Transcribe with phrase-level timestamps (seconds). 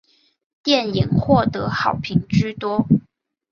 [0.63, 2.87] 电影获得好评居多。